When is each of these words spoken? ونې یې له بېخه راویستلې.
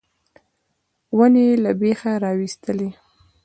ونې 1.17 1.41
یې 1.49 1.55
له 1.63 1.71
بېخه 1.79 2.11
راویستلې. 2.23 2.89